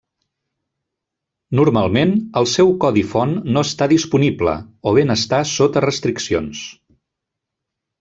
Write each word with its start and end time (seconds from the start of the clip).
Normalment, 1.59 2.15
el 2.41 2.49
seu 2.55 2.73
codi 2.85 3.05
font 3.11 3.37
no 3.59 3.65
està 3.71 3.91
disponible, 3.95 4.59
o 4.93 4.97
bé 4.99 5.07
n'està 5.11 5.45
sota 5.55 5.89
restriccions. 5.91 6.69